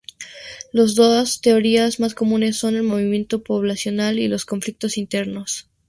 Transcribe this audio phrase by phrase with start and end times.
[0.71, 5.69] Las dos teorías más comunes son el movimiento poblacional y los conflictos internos.